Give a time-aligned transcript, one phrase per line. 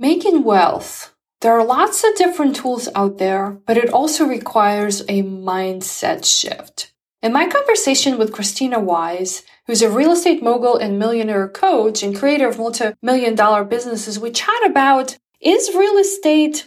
[0.00, 1.12] Making wealth.
[1.40, 6.92] There are lots of different tools out there, but it also requires a mindset shift.
[7.20, 12.16] In my conversation with Krisstina Wise, who's a real estate mogul and millionaire coach and
[12.16, 16.64] creator of multi-million dollar businesses, we chat about is real estate,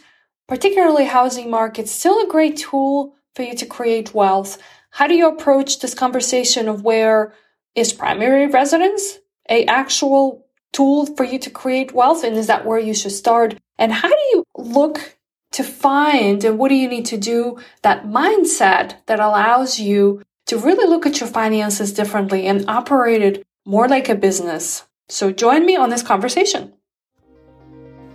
[0.50, 4.62] particularly housing market, still a great tool for you to create wealth?
[4.90, 7.34] How do you approach this conversation of where
[7.76, 9.20] is primary residence
[9.50, 12.24] a actual tool for you to create wealth?
[12.24, 13.58] And is that where you should start?
[13.78, 15.18] And how do you look
[15.52, 20.58] to find and what do you need to do that mindset that allows you to
[20.58, 24.86] really look at your finances differently and operate it more like a business?
[25.10, 26.74] So join me on this conversation.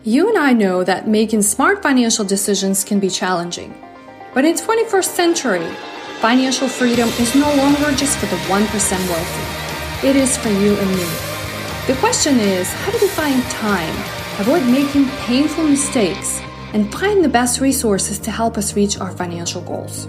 [0.03, 3.75] You and I know that making smart financial decisions can be challenging.
[4.33, 5.67] But in 21st century,
[6.21, 10.09] financial freedom is no longer just for the 1% wealthy.
[10.09, 11.36] It is for you and me.
[11.87, 13.95] The question is how do we find time,
[14.41, 16.41] avoid making painful mistakes,
[16.73, 20.09] and find the best resources to help us reach our financial goals?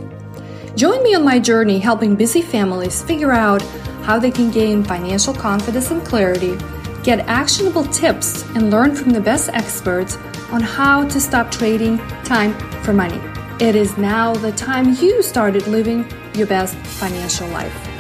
[0.75, 3.61] Join me on my journey helping busy families figure out
[4.01, 6.57] how they can gain financial confidence and clarity,
[7.03, 10.17] get actionable tips, and learn from the best experts
[10.51, 13.21] on how to stop trading time for money.
[13.59, 17.96] It is now the time you started living your best financial life.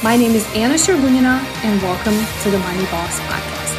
[0.00, 3.74] My name is Anna Shergunina, and welcome to the Money Boss Podcast.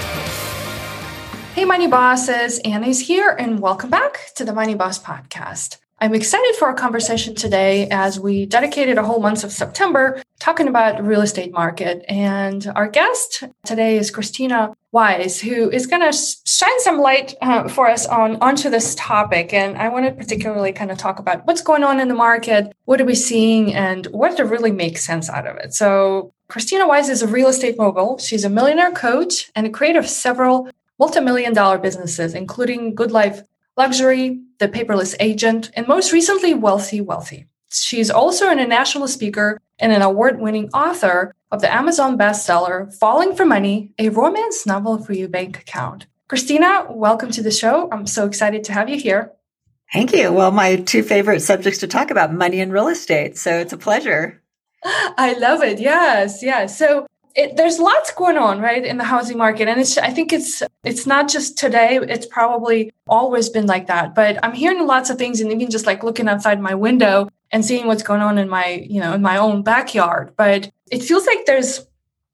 [1.54, 5.78] Hey, Money Bosses, Anna's here, and welcome back to the Money Boss Podcast.
[6.02, 10.70] I'm excited for our conversation today as we dedicated a whole month of September talking
[10.70, 12.06] about real estate market.
[12.08, 17.68] And our guest today is Krisstina Wise, who is going to shine some light uh,
[17.68, 19.54] for us on onto this topic.
[19.54, 22.74] And I want to particularly kind of talk about what's going on in the market,
[22.86, 25.74] what are we seeing, and what to really make sense out of it.
[25.74, 28.20] So Krisstina Wise is a real estate mogul.
[28.20, 33.44] She's a millionaire coach and a creator of several multi-million dollar businesses, including Good Life
[33.80, 37.46] Luxury, The Paperless Agent, and most recently, Wealthy Wellthy.
[37.72, 43.38] She's also an international speaker and an award winning author of the Amazon bestseller, Falling
[43.38, 46.08] for Money, a romance novel for your bank account.
[46.28, 47.88] Krisstina, welcome to the show.
[47.90, 49.32] I'm so excited to have you here.
[49.94, 50.34] Thank you.
[50.34, 53.38] Well, my two favorite subjects to talk about money and real estate.
[53.38, 54.44] So it's a pleasure.
[54.84, 55.80] I love it.
[55.80, 56.44] Yes.
[56.44, 56.78] Yes.
[56.78, 57.08] So
[57.40, 59.98] it, there's lots going on, right, in the housing market, and it's.
[59.98, 61.98] I think it's it's not just today.
[62.02, 64.14] It's probably always been like that.
[64.14, 67.64] But I'm hearing lots of things, and even just like looking outside my window and
[67.64, 70.34] seeing what's going on in my, you know, in my own backyard.
[70.36, 71.88] But it feels like there's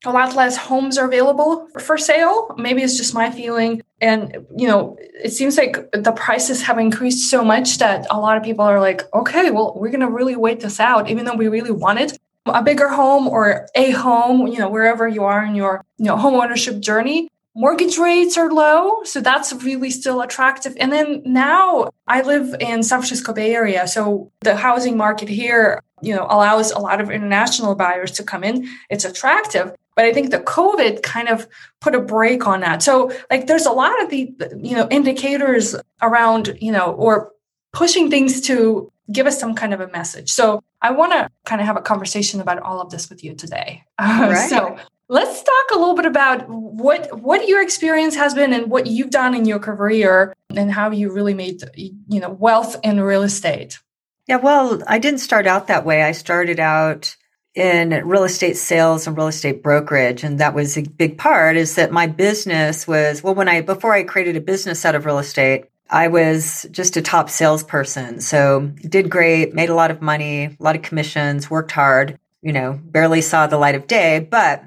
[0.06, 2.54] a lot less homes are available for sale.
[2.58, 3.82] Maybe it's just my feeling.
[4.02, 8.38] And, you know, it seems like the prices have increased so much that a lot
[8.38, 11.36] of people are like, okay, well, we're going to really wait this out, even though
[11.36, 15.44] we really want it a bigger home or a home, you know, wherever you are
[15.44, 17.30] in your, you know, home ownership journey.
[17.58, 20.76] Mortgage rates are low, so that's really still attractive.
[20.78, 25.82] And then now I live in San Francisco Bay Area, so the housing market here,
[26.02, 28.68] you know, allows a lot of international buyers to come in.
[28.90, 31.48] It's attractive, but I think the COVID kind of
[31.80, 32.84] put a break on that.
[32.84, 37.32] So like there's a lot of the you know indicators around, you know, or
[37.72, 40.32] pushing things to give us some kind of a message.
[40.32, 43.34] So I want to kind of have a conversation about all of this with you
[43.34, 43.84] today.
[43.98, 44.48] Uh, right.
[44.48, 44.78] So
[45.10, 49.10] let's talk a little bit about what what your experience has been and what you've
[49.10, 53.80] done in your career and how you really made you know wealth in real estate.
[54.28, 56.04] Yeah, well, I didn't start out that way.
[56.04, 57.16] I started out
[57.56, 61.76] in real estate sales and real estate brokerage and that was a big part is
[61.76, 65.20] that my business was well when I before I created a business out of real
[65.20, 68.20] estate I was just a top salesperson.
[68.22, 72.54] So did great, made a lot of money, a lot of commissions, worked hard, you
[72.54, 74.64] know, barely saw the light of day, but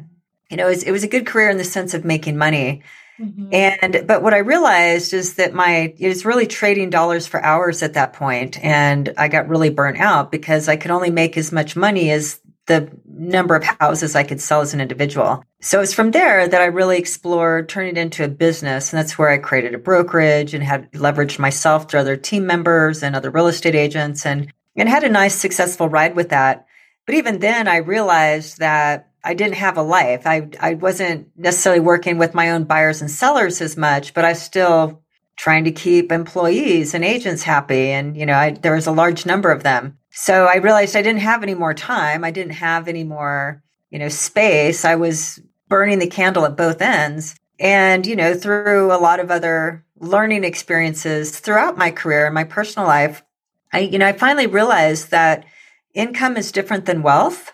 [0.51, 2.83] you know, it was, it was a good career in the sense of making money.
[3.21, 3.49] Mm-hmm.
[3.53, 7.83] And, but what I realized is that my, it was really trading dollars for hours
[7.83, 11.50] at that point, And I got really burnt out because I could only make as
[11.50, 15.43] much money as the number of houses I could sell as an individual.
[15.61, 18.93] So it's from there that I really explored turning it into a business.
[18.93, 23.03] And that's where I created a brokerage and had leveraged myself to other team members
[23.03, 26.67] and other real estate agents and, and had a nice successful ride with that.
[27.06, 30.26] But even then I realized that I didn't have a life.
[30.26, 34.35] I, I wasn't necessarily working with my own buyers and sellers as much, but I
[34.35, 35.03] still
[35.37, 37.91] trying to keep employees and agents happy.
[37.91, 39.99] And, you know, I, there was a large number of them.
[40.20, 42.25] So I realized I didn't have any more time.
[42.25, 44.85] I didn't have any more, you know, space.
[44.85, 47.37] I was burning the candle at both ends.
[47.61, 52.43] And, you know, through a lot of other learning experiences throughout my career and my
[52.43, 53.23] personal life,
[53.73, 55.44] I, you know, I finally realized that
[55.94, 57.53] income is different than wealth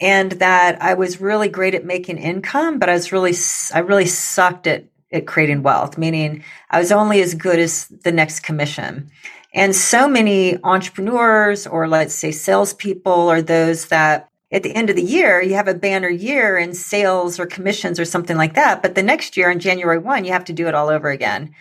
[0.00, 3.34] and that I was really great at making income, but I was really,
[3.72, 8.10] I really sucked at, at creating wealth, meaning I was only as good as the
[8.10, 9.12] next commission.
[9.54, 14.96] And so many entrepreneurs or let's say salespeople or those that at the end of
[14.96, 18.82] the year, you have a banner year in sales or commissions or something like that.
[18.82, 21.54] But the next year on January 1, you have to do it all over again.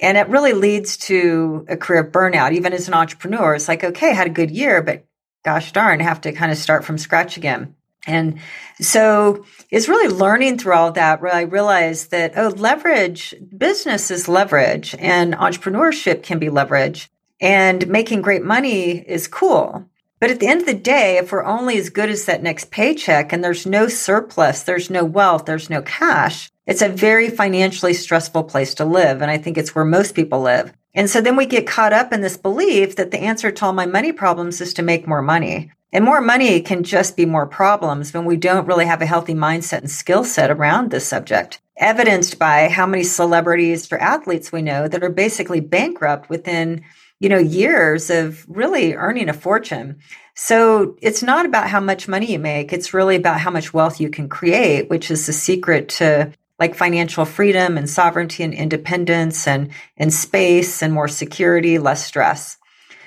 [0.00, 3.54] And it really leads to a career burnout, even as an entrepreneur.
[3.54, 5.04] It's like, okay, had a good year, but
[5.44, 7.76] gosh darn, have to kind of start from scratch again.
[8.06, 8.40] And
[8.80, 14.28] so it's really learning through all that where I realized that, oh, leverage, business is
[14.28, 17.10] leverage and entrepreneurship can be leverage
[17.44, 19.86] and making great money is cool.
[20.18, 22.70] But at the end of the day, if we're only as good as that next
[22.70, 27.92] paycheck and there's no surplus, there's no wealth, there's no cash, it's a very financially
[27.92, 29.20] stressful place to live.
[29.20, 30.72] And I think it's where most people live.
[30.94, 33.74] And so then we get caught up in this belief that the answer to all
[33.74, 35.70] my money problems is to make more money.
[35.92, 39.34] And more money can just be more problems when we don't really have a healthy
[39.34, 41.60] mindset and skill set around this subject.
[41.76, 46.82] Evidenced by how many celebrities or athletes we know that are basically bankrupt within,
[47.20, 49.98] you know, years of really earning a fortune.
[50.34, 52.72] So it's not about how much money you make.
[52.72, 56.74] It's really about how much wealth you can create, which is the secret to like
[56.74, 62.58] financial freedom and sovereignty and independence and, and space and more security, less stress.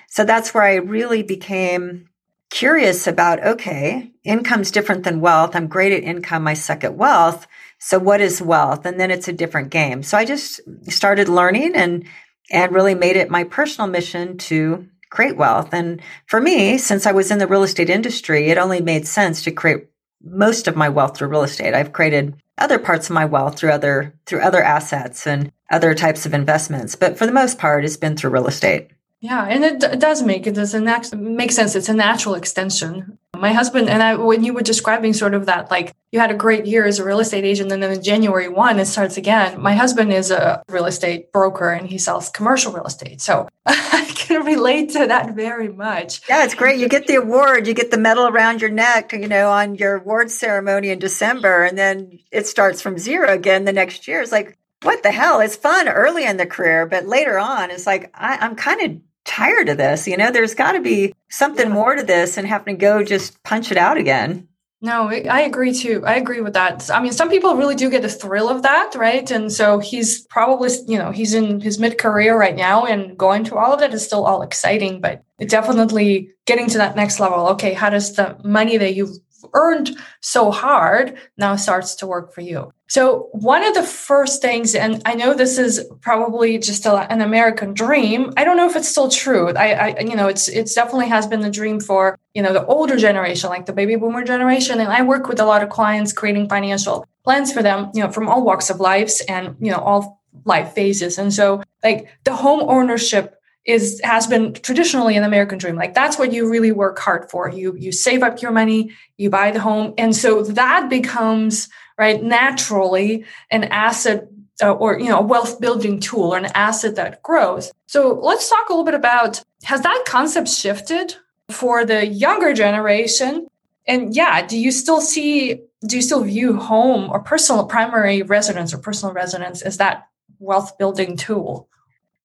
[0.09, 2.09] So that's where I really became
[2.49, 5.55] curious about okay, income's different than wealth.
[5.55, 7.47] I'm great at income, I suck at wealth.
[7.79, 8.85] So what is wealth?
[8.85, 10.01] And then it's a different game.
[10.01, 10.59] So I just
[10.89, 12.05] started learning and
[12.51, 15.73] and really made it my personal mission to create wealth.
[15.73, 19.43] And for me, since I was in the real estate industry, it only made sense
[19.43, 19.87] to create
[20.23, 21.73] most of my wealth through real estate.
[21.73, 26.25] I've created other parts of my wealth through other through other assets and other types
[26.25, 28.89] of investments, but for the most part, it's been through real estate.
[29.19, 31.75] Yeah, and it, d- does make it does nat- make sense.
[31.75, 33.17] It's a natural extension.
[33.39, 36.35] My husband and I, when you were describing sort of that, like you had a
[36.35, 39.61] great year as a real estate agent, and then in January one it starts again.
[39.61, 44.11] My husband is a real estate broker, and he sells commercial real estate, so I
[44.15, 46.21] can relate to that very much.
[46.27, 46.79] Yeah, it's great.
[46.79, 49.97] You get the award, you get the medal around your neck, you know, on your
[49.97, 54.21] award ceremony in December, and then it starts from zero again the next year.
[54.21, 55.39] It's like what the hell?
[55.39, 59.01] It's fun early in the career, but later on, it's like I, am kind of
[59.27, 60.07] tired of this.
[60.07, 63.43] You know, there's got to be something more to this and having to go just
[63.43, 64.47] punch it out again.
[64.79, 66.03] No, I agree too.
[66.05, 66.91] I agree with that.
[66.91, 69.29] I mean, some people really do get the thrill of that, right?
[69.31, 73.43] And so he's probably, you know, he's in his mid career right now and going
[73.43, 77.47] through all of that is still all exciting, but definitely getting to that next level.
[77.49, 79.17] Okay, how does the money that you've
[79.53, 82.71] earned so hard now starts to work for you.
[82.89, 87.21] So one of the first things, and I know this is probably just a, an
[87.21, 88.31] American dream.
[88.37, 89.49] I don't know if it's still true.
[89.49, 92.65] I, I, you know, it's it's definitely has been the dream for you know the
[92.65, 94.79] older generation, like the baby boomer generation.
[94.79, 98.11] And I work with a lot of clients creating financial plans for them, you know,
[98.11, 101.17] from all walks of lives and you know all life phases.
[101.17, 103.36] And so, like the home ownership
[103.67, 105.75] is has been traditionally an American dream.
[105.75, 107.49] Like that's what you really work hard for.
[107.49, 112.23] You you save up your money, you buy the home, and so that becomes right
[112.23, 114.29] naturally an asset
[114.63, 117.71] uh, or you know a wealth building tool or an asset that grows.
[117.87, 121.15] So let's talk a little bit about has that concept shifted
[121.49, 123.47] for the younger generation?
[123.87, 128.73] And yeah, do you still see do you still view home or personal primary residence
[128.73, 130.07] or personal residence as that
[130.39, 131.69] wealth building tool?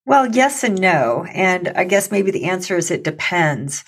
[0.05, 1.27] Well, yes and no.
[1.33, 3.85] And I guess maybe the answer is it depends.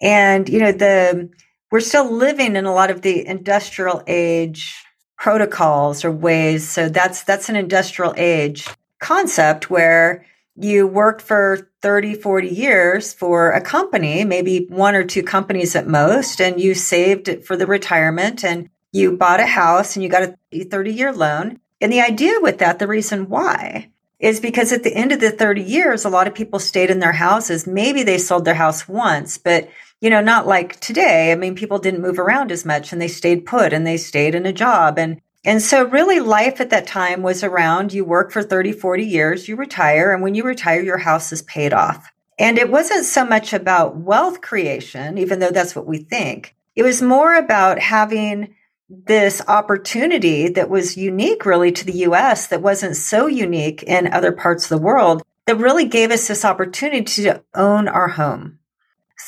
[0.00, 1.30] And, you know, the,
[1.70, 4.84] we're still living in a lot of the industrial age
[5.18, 6.68] protocols or ways.
[6.68, 8.68] So that's, that's an industrial age
[9.00, 10.24] concept where
[10.54, 15.86] you worked for 30, 40 years for a company, maybe one or two companies at
[15.86, 20.08] most, and you saved it for the retirement and you bought a house and you
[20.08, 21.60] got a 30 year loan.
[21.80, 25.30] And the idea with that, the reason why is because at the end of the
[25.30, 27.66] 30 years, a lot of people stayed in their houses.
[27.66, 29.68] Maybe they sold their house once, but
[30.00, 31.32] you know, not like today.
[31.32, 34.34] I mean, people didn't move around as much and they stayed put and they stayed
[34.34, 34.98] in a job.
[34.98, 39.04] And, and so really life at that time was around you work for 30, 40
[39.04, 40.12] years, you retire.
[40.12, 42.10] And when you retire, your house is paid off.
[42.38, 46.54] And it wasn't so much about wealth creation, even though that's what we think.
[46.74, 48.54] It was more about having
[48.88, 54.32] this opportunity that was unique really to the US that wasn't so unique in other
[54.32, 58.58] parts of the world that really gave us this opportunity to own our home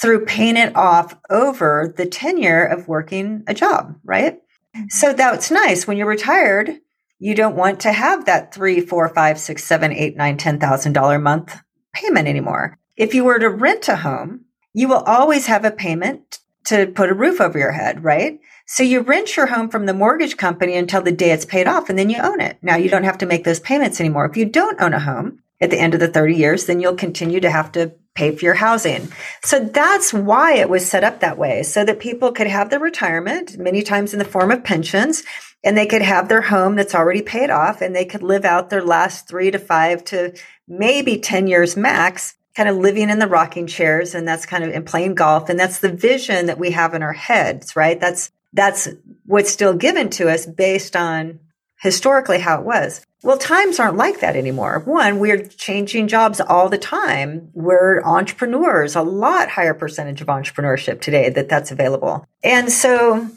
[0.00, 4.40] through paying it off over the tenure of working a job, right?
[4.76, 4.88] Mm-hmm.
[4.90, 5.86] So that's nice.
[5.86, 6.78] When you're retired,
[7.18, 10.92] you don't want to have that three, four, five, six, seven, eight, nine, ten thousand
[10.92, 11.56] dollar a month
[11.94, 12.78] payment anymore.
[12.96, 17.10] If you were to rent a home, you will always have a payment to put
[17.10, 18.38] a roof over your head, right?
[18.70, 21.88] So you rent your home from the mortgage company until the day it's paid off
[21.88, 22.58] and then you own it.
[22.60, 24.26] Now you don't have to make those payments anymore.
[24.26, 26.94] If you don't own a home at the end of the 30 years, then you'll
[26.94, 29.08] continue to have to pay for your housing.
[29.42, 32.78] So that's why it was set up that way so that people could have their
[32.78, 35.22] retirement many times in the form of pensions
[35.64, 38.68] and they could have their home that's already paid off and they could live out
[38.68, 40.36] their last three to five to
[40.68, 44.70] maybe 10 years max kind of living in the rocking chairs and that's kind of
[44.70, 48.30] in playing golf and that's the vision that we have in our heads right that's
[48.52, 48.88] that's
[49.26, 51.40] what's still given to us based on
[51.80, 53.04] historically how it was.
[53.22, 54.80] Well times aren't like that anymore.
[54.84, 57.50] One we're changing jobs all the time.
[57.52, 62.24] We're entrepreneurs a lot higher percentage of entrepreneurship today that that's available.
[62.42, 63.28] And so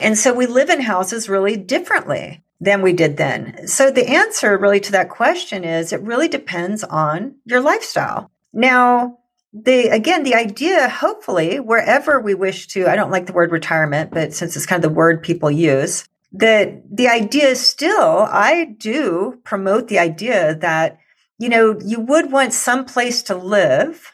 [0.00, 3.66] and so we live in houses really differently than we did then.
[3.68, 8.30] So the answer really to that question is it really depends on your lifestyle.
[8.52, 9.17] Now,
[9.52, 14.10] the again, the idea, hopefully, wherever we wish to, I don't like the word retirement,
[14.10, 18.76] but since it's kind of the word people use, that the idea is still, I
[18.78, 20.98] do promote the idea that,
[21.38, 24.12] you know, you would want some place to live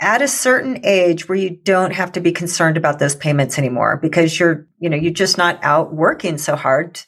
[0.00, 3.98] at a certain age where you don't have to be concerned about those payments anymore
[4.02, 7.00] because you're, you know, you're just not out working so hard.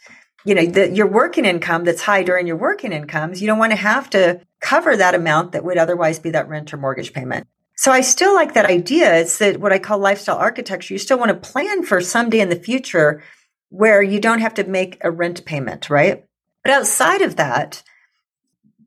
[0.45, 3.73] You know, the, your working income that's high during your working incomes, you don't want
[3.73, 7.47] to have to cover that amount that would otherwise be that rent or mortgage payment.
[7.77, 9.15] So I still like that idea.
[9.17, 10.95] It's that what I call lifestyle architecture.
[10.95, 13.23] You still want to plan for someday in the future
[13.71, 16.25] where you don't have to make a rent payment, right?
[16.63, 17.83] But outside of that,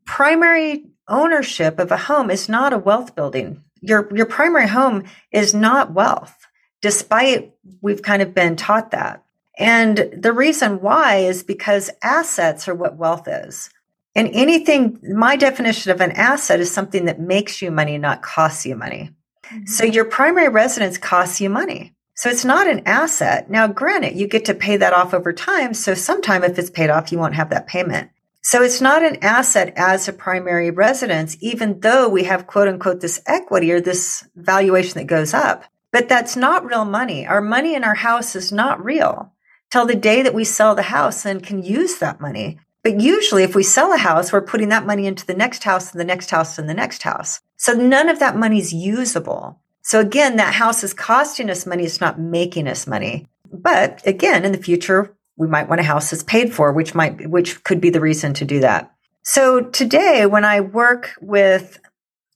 [0.06, 3.64] primary ownership of a home is not a wealth building.
[3.82, 6.36] Your your primary home is not wealth,
[6.82, 9.24] despite we've kind of been taught that.
[9.58, 13.70] And the reason why is because assets are what wealth is.
[14.16, 18.66] And anything, my definition of an asset is something that makes you money, not costs
[18.66, 19.12] you money.
[19.46, 19.66] Mm-hmm.
[19.66, 21.94] So your primary residence costs you money.
[22.16, 23.50] So it's not an asset.
[23.50, 25.74] Now, granted, you get to pay that off over time.
[25.76, 28.10] So sometime if it's paid off, you won't have that payment.
[28.42, 33.02] So it's not an asset as a primary residence, even though we have quote unquote
[33.02, 35.66] this equity or this valuation that goes up.
[35.92, 37.28] But that's not real money.
[37.28, 39.32] Our money in our house is not real
[39.71, 42.59] till the day that we sell the house and can use that money.
[42.83, 45.91] But usually, if we sell a house, we're putting that money into the next house
[45.91, 47.41] and the next house and the next house.
[47.57, 49.59] So none of that money is usable.
[49.81, 51.83] So again, that house is costing us money.
[51.83, 53.27] It's not making us money.
[53.51, 57.29] But again, in the future, we might want a house that's paid for, which might,
[57.29, 58.91] which could be the reason to do that.
[59.24, 61.79] So today, when I work with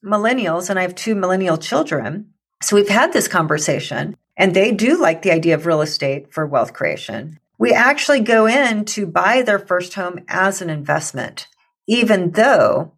[0.04, 5.00] millennials and I have two millennial children, so we've had this conversation and they do
[5.00, 9.44] like the idea of real estate for wealth creation we actually go in to buy
[9.44, 11.48] their first home as an investment,
[11.86, 12.94] even though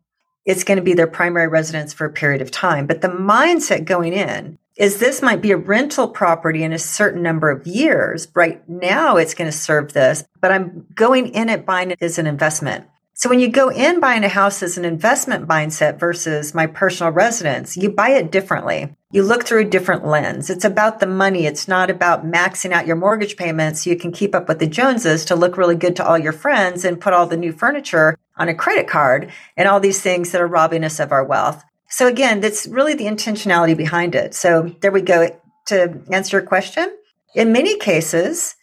[0.46, 2.88] it's going to be their primary residence for a period of time.
[2.88, 7.22] But the mindset going in is this might be a rental property in a certain
[7.22, 8.30] number of years.
[8.34, 12.18] Right now, it's going to serve this, but I'm going in it buying it as
[12.18, 12.88] an investment.
[13.24, 17.14] So when you go in buying a house as an investment mindset versus my personal
[17.14, 18.94] residence, you buy it differently.
[19.12, 20.50] You look through a different lens.
[20.50, 21.46] It's about the money.
[21.46, 24.68] It's not about maxing out your mortgage payments so you can keep up with the
[24.68, 28.18] Joneses to look really good to all your friends and put all the new furniture
[28.36, 31.64] on a credit card and all these things that are robbing us of our wealth.
[31.88, 34.34] So again, that's really the intentionality behind it.
[34.34, 35.30] So there we go.
[35.68, 36.94] To answer your question,
[37.34, 38.56] in many cases,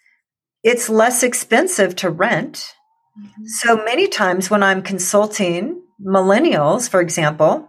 [0.63, 2.75] it's less expensive to rent
[3.21, 3.45] Mm-hmm.
[3.47, 7.69] So many times when I'm consulting millennials, for example,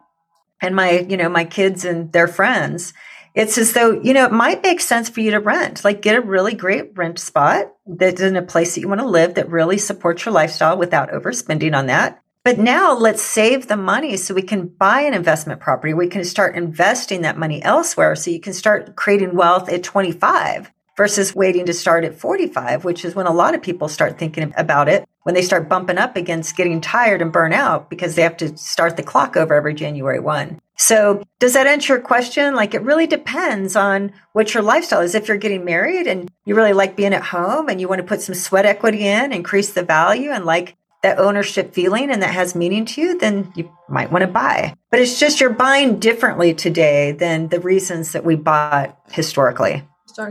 [0.62, 2.94] and my, you know, my kids and their friends,
[3.34, 6.18] it's as though, you know, it might make sense for you to rent, like get
[6.18, 9.50] a really great rent spot that's in a place that you want to live that
[9.50, 12.22] really supports your lifestyle without overspending on that.
[12.44, 15.94] But now let's save the money so we can buy an investment property.
[15.94, 20.72] We can start investing that money elsewhere so you can start creating wealth at 25
[21.02, 24.54] versus waiting to start at 45, which is when a lot of people start thinking
[24.56, 28.22] about it when they start bumping up against getting tired and burn out because they
[28.22, 30.62] have to start the clock over every January 1.
[30.78, 32.54] So does that answer your question?
[32.54, 35.16] Like it really depends on what your lifestyle is.
[35.16, 38.08] If you're getting married and you really like being at home and you want to
[38.08, 42.36] put some sweat equity in, increase the value and like that ownership feeling and that
[42.36, 44.76] has meaning to you, then you might want to buy.
[44.92, 49.84] But it's just you're buying differently today than the reasons that we bought historically.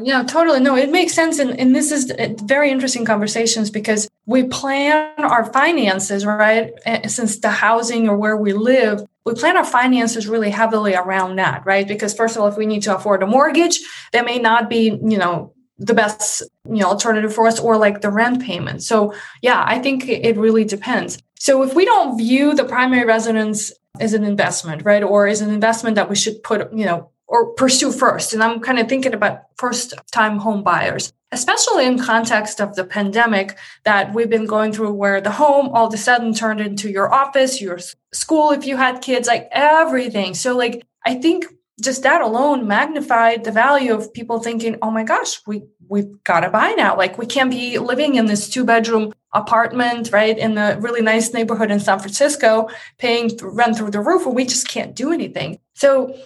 [0.02, 0.60] Yeah, totally.
[0.60, 1.38] No, it makes sense.
[1.38, 6.72] And, and this is uh, very interesting conversations because we plan our finances, right?
[7.06, 11.64] Since the housing or where we live, we plan our finances really heavily around that,
[11.66, 11.86] right?
[11.86, 13.80] Because first of all, if we need to afford a mortgage,
[14.12, 18.02] that may not be, you know, the best, you know, alternative for us or like
[18.02, 18.82] the rent payment.
[18.82, 21.18] So yeah, I think it really depends.
[21.38, 25.02] So if we don't view the primary residence as an investment, right?
[25.02, 28.34] Or as an investment that we should put, you know, or pursue first.
[28.34, 32.84] And I'm kind of thinking about first time home buyers, especially in context of the
[32.84, 36.90] pandemic that we've been going through where the home all of a sudden turned into
[36.90, 37.78] your office, your
[38.12, 40.34] school if you had kids, like everything.
[40.34, 41.46] So like I think
[41.80, 46.40] just that alone magnified the value of people thinking, oh my gosh, we we've got
[46.40, 46.96] to buy now.
[46.96, 51.32] Like we can't be living in this two bedroom apartment, right, in a really nice
[51.32, 52.68] neighborhood in San Francisco,
[52.98, 55.60] paying rent through the roof, or we just can't do anything.
[55.74, 56.16] So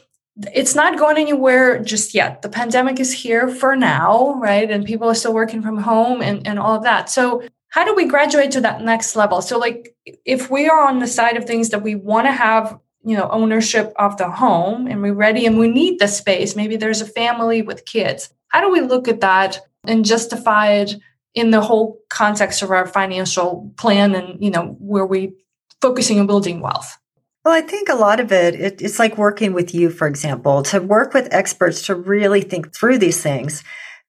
[0.53, 2.43] it's not going anywhere just yet.
[2.43, 4.69] The pandemic is here for now, right?
[4.69, 7.09] And people are still working from home and, and all of that.
[7.09, 9.43] So how do we graduate to that next level?
[9.43, 12.79] So like if we are on the side of things that we want to have
[13.05, 16.77] you know ownership of the home and we're ready and we need the space maybe
[16.77, 20.97] there's a family with kids how do we look at that and justify it
[21.35, 25.35] in the whole context of our financial plan and you know where we
[25.81, 26.99] focusing on building wealth
[27.45, 30.63] well, I think a lot of it, it, it's like working with you, for example,
[30.65, 33.63] to work with experts to really think through these things.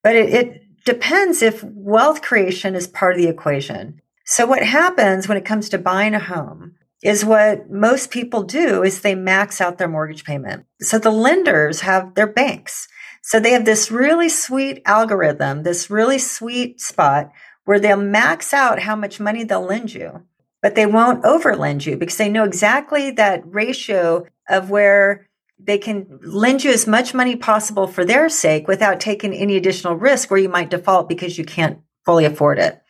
[0.03, 4.01] But it, it depends if wealth creation is part of the equation.
[4.25, 8.83] So what happens when it comes to buying a home is what most people do
[8.83, 10.65] is they max out their mortgage payment.
[10.81, 12.87] So the lenders have their banks.
[13.21, 17.31] So they have this really sweet algorithm, this really sweet spot
[17.65, 20.23] where they'll max out how much money they'll lend you,
[20.65, 25.27] but they won't overlend you because they know exactly that ratio of where
[25.59, 29.93] they can lend you as much money possible for their sake without taking any additional
[29.93, 32.81] risk where you might default because you can't fully afford it.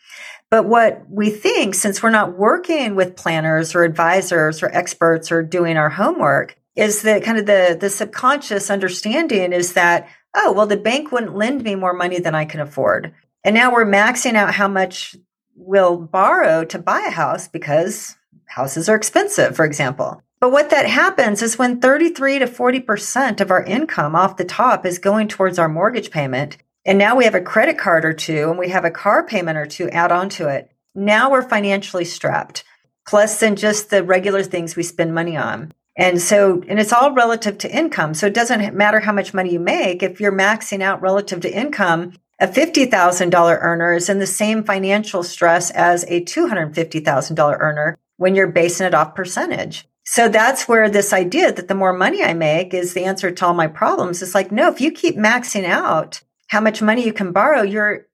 [0.49, 5.43] But what we think, since we're not working with planners or advisors or experts or
[5.43, 10.65] doing our homework, is that kind of the, the subconscious understanding is that, oh, well,
[10.65, 13.13] the bank wouldn't lend me more money than I can afford.
[13.43, 15.17] And now we're maxing out how much
[15.55, 20.21] we'll borrow to buy a house because houses are expensive, for example.
[20.39, 24.85] But what that happens is when 33 to 40% of our income off the top
[24.85, 28.49] is going towards our mortgage payment, and now we have a credit card or two
[28.49, 30.71] and we have a car payment or two add on to it.
[30.93, 32.63] Now we're financially strapped,
[33.07, 35.73] plus than just the regular things we spend money on.
[35.97, 38.13] And so, and it's all relative to income.
[38.13, 40.03] So it doesn't matter how much money you make.
[40.03, 45.23] If you're maxing out relative to income, a $50,000 earner is in the same financial
[45.23, 49.87] stress as a $250,000 earner when you're basing it off percentage.
[50.05, 53.45] So that's where this idea that the more money I make is the answer to
[53.45, 54.21] all my problems.
[54.21, 58.07] is like, no, if you keep maxing out how much money you can borrow, you're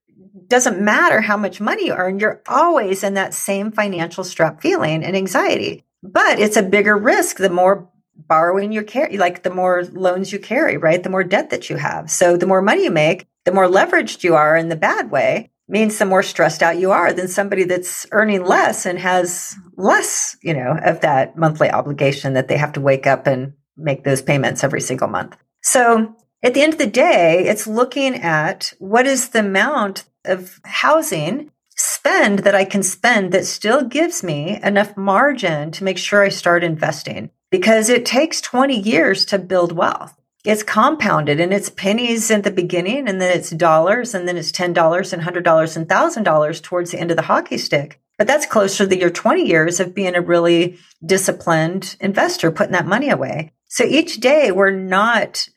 [0.48, 5.04] doesn't matter how much money you earn, you're always in that same financial strap feeling
[5.04, 5.84] and anxiety.
[6.04, 10.40] But it's a bigger risk the more borrowing you carry, like the more loans you
[10.40, 11.02] carry, right?
[11.02, 12.10] The more debt that you have.
[12.10, 15.52] So the more money you make, the more leveraged you are in the bad way
[15.68, 20.36] means the more stressed out you are than somebody that's earning less and has less,
[20.42, 24.22] you know, of that monthly obligation that they have to wake up and make those
[24.22, 25.38] payments every single month.
[25.64, 30.60] So at the end of the day, it's looking at what is the amount of
[30.66, 36.22] housing spend that I can spend that still gives me enough margin to make sure
[36.22, 40.21] I start investing because it takes 20 years to build wealth.
[40.44, 44.52] It's compounded and it's pennies at the beginning and then it's dollars and then it's
[44.52, 44.68] $10
[45.14, 48.00] and $100 and $1,000 towards the end of the hockey stick.
[48.18, 52.88] But that's closer to your 20 years of being a really disciplined investor, putting that
[52.88, 53.52] money away.
[53.68, 55.48] So each day we're not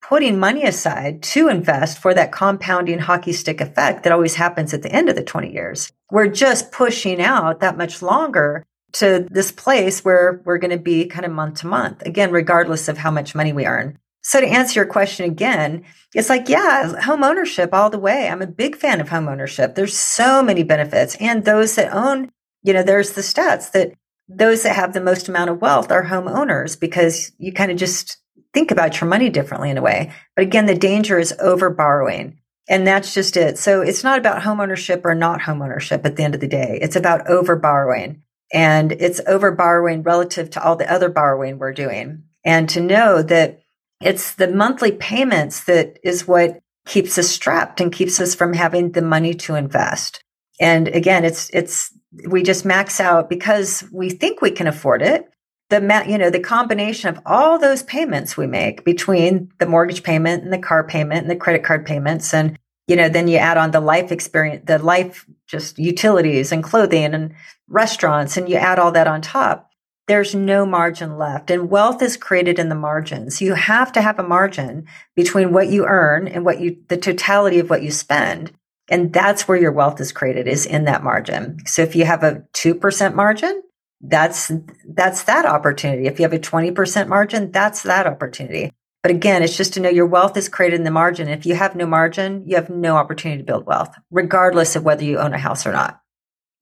[0.00, 4.82] putting money aside to invest for that compounding hockey stick effect that always happens at
[4.82, 5.92] the end of the 20 years.
[6.10, 11.06] We're just pushing out that much longer to this place where we're going to be
[11.06, 13.98] kind of month to month, again, regardless of how much money we earn.
[14.22, 18.28] So to answer your question again, it's like, yeah, home ownership all the way.
[18.28, 19.74] I'm a big fan of home ownership.
[19.74, 21.16] There's so many benefits.
[21.20, 22.30] And those that own,
[22.62, 23.92] you know, there's the stats that
[24.28, 27.76] those that have the most amount of wealth are home owners because you kind of
[27.76, 28.18] just
[28.52, 30.12] think about your money differently in a way.
[30.36, 32.38] But again, the danger is over borrowing.
[32.68, 33.58] And that's just it.
[33.58, 36.46] So it's not about home ownership or not home ownership at the end of the
[36.46, 36.78] day.
[36.80, 41.72] It's about over borrowing and it's over borrowing relative to all the other borrowing we're
[41.72, 42.24] doing.
[42.44, 43.60] And to know that
[44.00, 48.92] it's the monthly payments that is what keeps us strapped and keeps us from having
[48.92, 50.24] the money to invest.
[50.60, 51.92] And again, it's, it's,
[52.28, 55.30] we just max out because we think we can afford it
[55.70, 60.42] the you know the combination of all those payments we make between the mortgage payment
[60.42, 63.56] and the car payment and the credit card payments and you know then you add
[63.56, 67.32] on the life experience the life just utilities and clothing and
[67.68, 69.69] restaurants and you add all that on top
[70.10, 74.18] there's no margin left and wealth is created in the margins you have to have
[74.18, 78.52] a margin between what you earn and what you the totality of what you spend
[78.90, 82.22] and that's where your wealth is created is in that margin so if you have
[82.22, 83.62] a 2% margin
[84.00, 84.50] that's
[84.88, 86.06] that's that opportunity.
[86.06, 88.72] If you have a 20% margin, that's that opportunity.
[89.02, 91.28] But again, it's just to know your wealth is created in the margin.
[91.28, 95.04] If you have no margin, you have no opportunity to build wealth, regardless of whether
[95.04, 95.99] you own a house or not.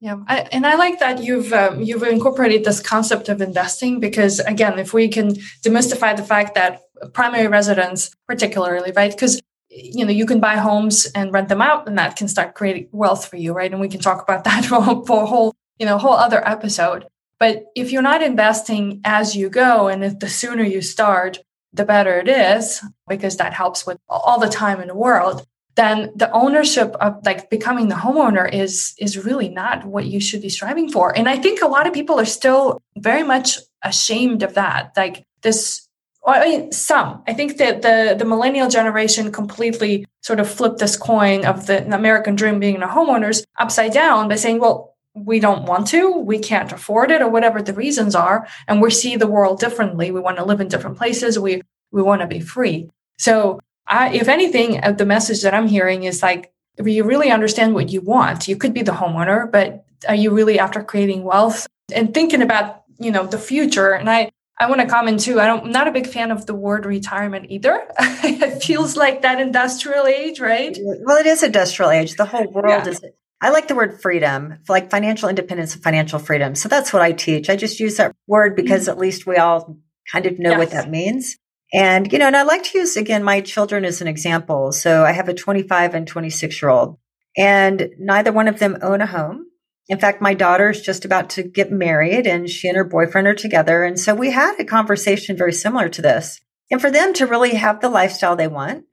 [0.01, 4.39] Yeah, I, and I like that you've um, you've incorporated this concept of investing because
[4.39, 5.35] again, if we can
[5.65, 6.83] demystify the fact that
[7.13, 9.11] primary residence, particularly, right?
[9.11, 12.55] Because you know you can buy homes and rent them out, and that can start
[12.55, 13.73] creating wealth for you, right?
[13.73, 17.07] And we can talk about that for, for a whole you know whole other episode.
[17.41, 21.39] But if you're not investing as you go, and if the sooner you start,
[21.73, 25.45] the better it is, because that helps with all the time in the world,
[25.79, 30.43] then the ownership of like becoming the homeowner is is really not what you should
[30.43, 31.17] be striving for.
[31.17, 34.93] And I think a lot of people are still very much ashamed of that.
[34.97, 35.89] Like this
[36.27, 37.23] I mean, some.
[37.27, 41.87] I think that the the millennial generation completely sort of flipped this coin of the
[41.95, 46.39] American dream being a homeowners upside down by saying, "Well, we don't want to, we
[46.39, 50.11] can't afford it, or whatever the reasons are, and we see the world differently.
[50.11, 51.39] We want to live in different places.
[51.39, 51.63] We
[51.93, 52.91] we want to be free.
[53.19, 56.53] So, I, if anything, uh, the message that I'm hearing is like,
[56.85, 58.47] you really understand what you want.
[58.47, 62.83] You could be the homeowner, but are you really after creating wealth and thinking about
[62.99, 63.93] you know the future?
[63.93, 65.41] And I I want to comment too.
[65.41, 67.87] I don't, I'm not a big fan of the word retirement either.
[67.99, 70.77] it feels like that industrial age, right?
[70.81, 72.15] Well, it is industrial age.
[72.17, 72.89] The whole world yeah.
[72.89, 73.01] is
[73.41, 76.57] I like the word freedom, like financial independence and financial freedom.
[76.57, 77.49] So that's what I teach.
[77.49, 78.91] I just use that word because mm-hmm.
[78.91, 79.79] at least we all
[80.11, 80.59] kind of know yes.
[80.59, 81.37] what that means.
[81.73, 84.73] And, you know, and I like to use again my children as an example.
[84.73, 86.99] So I have a 25 and 26 year old
[87.37, 89.47] and neither one of them own a home.
[89.89, 93.27] In fact, my daughter is just about to get married and she and her boyfriend
[93.27, 93.85] are together.
[93.85, 96.41] And so we had a conversation very similar to this.
[96.71, 98.85] And for them to really have the lifestyle they want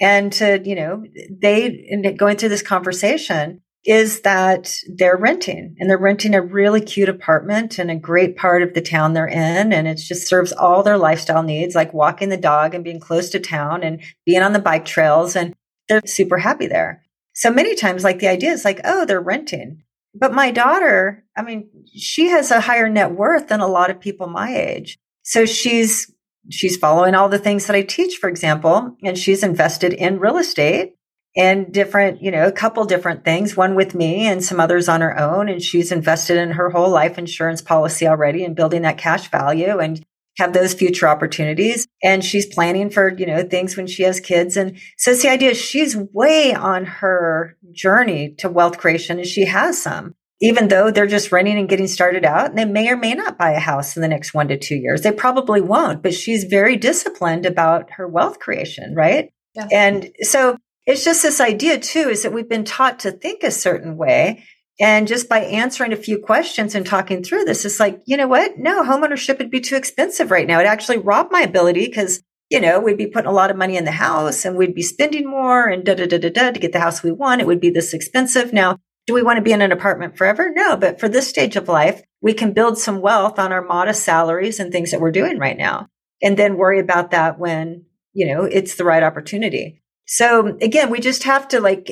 [0.00, 5.90] and to, you know, they, in going through this conversation, is that they're renting and
[5.90, 9.72] they're renting a really cute apartment in a great part of the town they're in.
[9.72, 13.28] And it just serves all their lifestyle needs, like walking the dog and being close
[13.30, 15.36] to town and being on the bike trails.
[15.36, 15.54] And
[15.88, 17.02] they're super happy there.
[17.34, 19.82] So many times, like the idea is like, oh, they're renting.
[20.14, 24.00] But my daughter, I mean, she has a higher net worth than a lot of
[24.00, 24.98] people my age.
[25.22, 26.10] So she's,
[26.48, 30.38] she's following all the things that I teach, for example, and she's invested in real
[30.38, 30.94] estate
[31.36, 35.00] and different, you know, a couple different things, one with me and some others on
[35.00, 35.48] her own.
[35.48, 39.78] And she's invested in her whole life insurance policy already and building that cash value
[39.78, 40.04] and
[40.38, 41.86] have those future opportunities.
[42.02, 44.56] And she's planning for, you know, things when she has kids.
[44.56, 49.26] And so it's the idea is she's way on her journey to wealth creation and
[49.26, 50.14] she has some.
[50.40, 53.38] Even though they're just renting and getting started out, and they may or may not
[53.38, 55.00] buy a house in the next one to two years.
[55.00, 59.30] They probably won't, but she's very disciplined about her wealth creation, right?
[59.54, 59.68] Yeah.
[59.70, 63.50] And so it's just this idea too, is that we've been taught to think a
[63.50, 64.44] certain way.
[64.80, 68.26] And just by answering a few questions and talking through this, it's like, you know
[68.26, 68.58] what?
[68.58, 70.58] No, homeownership would be too expensive right now.
[70.60, 73.76] It actually robbed my ability because, you know, we'd be putting a lot of money
[73.76, 76.58] in the house and we'd be spending more and da da da da da to
[76.58, 77.40] get the house we want.
[77.40, 78.52] It would be this expensive.
[78.52, 80.50] Now, do we want to be in an apartment forever?
[80.54, 84.02] No, but for this stage of life, we can build some wealth on our modest
[84.02, 85.88] salaries and things that we're doing right now.
[86.22, 89.82] And then worry about that when, you know, it's the right opportunity.
[90.06, 91.90] So again, we just have to like,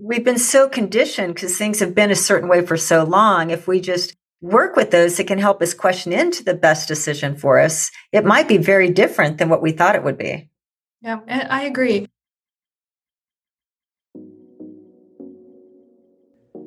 [0.00, 3.50] we've been so conditioned because things have been a certain way for so long.
[3.50, 7.36] If we just work with those, it can help us question into the best decision
[7.36, 7.90] for us.
[8.12, 10.48] It might be very different than what we thought it would be.
[11.02, 12.06] Yeah, I agree.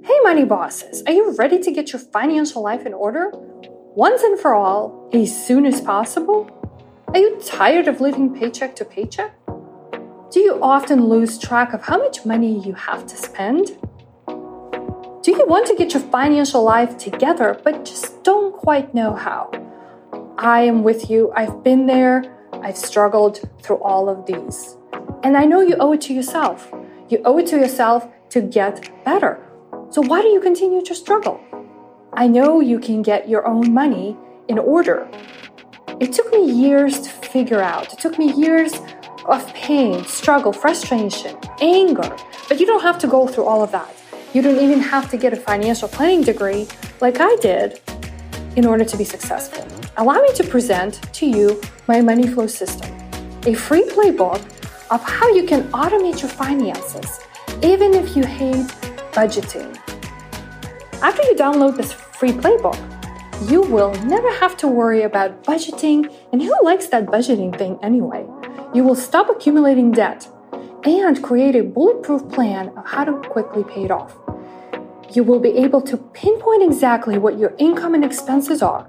[0.03, 3.31] Hey, money bosses, are you ready to get your financial life in order?
[3.95, 6.49] Once and for all, as soon as possible?
[7.09, 9.40] Are you tired of living paycheck to paycheck?
[10.31, 13.77] Do you often lose track of how much money you have to spend?
[14.25, 19.51] Do you want to get your financial life together but just don't quite know how?
[20.37, 21.33] I am with you.
[21.35, 22.33] I've been there.
[22.53, 24.77] I've struggled through all of these.
[25.21, 26.71] And I know you owe it to yourself.
[27.09, 29.45] You owe it to yourself to get better.
[29.89, 31.41] So why do you continue to struggle?
[32.13, 34.15] I know you can get your own money
[34.47, 35.09] in order.
[35.99, 37.91] It took me years to figure out.
[37.91, 38.79] It took me years
[39.25, 42.15] of pain, struggle, frustration, anger.
[42.47, 43.93] But you don't have to go through all of that.
[44.33, 46.67] You don't even have to get a financial planning degree
[47.01, 47.81] like I did
[48.55, 49.67] in order to be successful.
[49.97, 52.89] Allow me to present to you my money flow system,
[53.45, 54.41] a free playbook
[54.89, 57.19] of how you can automate your finances,
[57.61, 58.67] even if you hate
[59.11, 59.77] budgeting.
[61.01, 62.79] After you download this free playbook,
[63.49, 68.25] you will never have to worry about budgeting, and who likes that budgeting thing anyway?
[68.73, 70.29] You will stop accumulating debt
[70.85, 74.15] and create a bulletproof plan of how to quickly pay it off.
[75.13, 78.87] You will be able to pinpoint exactly what your income and expenses are.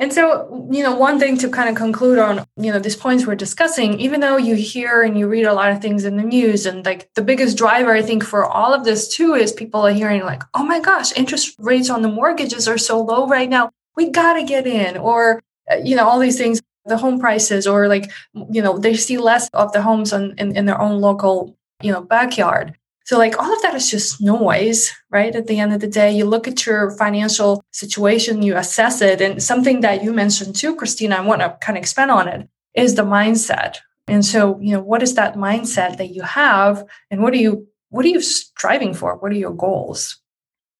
[0.00, 3.26] And so, you know, one thing to kind of conclude on, you know, these points
[3.26, 6.22] we're discussing, even though you hear and you read a lot of things in the
[6.22, 9.86] news, and like the biggest driver, I think, for all of this too is people
[9.86, 13.50] are hearing, like, oh my gosh, interest rates on the mortgages are so low right
[13.50, 13.72] now.
[13.94, 14.96] We got to get in.
[14.96, 18.10] Or, uh, you know, all these things, the home prices, or like,
[18.50, 21.92] you know, they see less of the homes on, in, in their own local, you
[21.92, 22.74] know, backyard.
[23.10, 25.34] So, like, all of that is just noise, right?
[25.34, 29.20] At the end of the day, you look at your financial situation, you assess it.
[29.20, 32.48] And something that you mentioned too, Krisstina, I want to kind of expand on it
[32.76, 33.78] is the mindset.
[34.06, 37.66] And so, you know, what is that mindset that you have and what are you
[37.88, 39.16] what are you striving for?
[39.16, 40.16] What are your goals?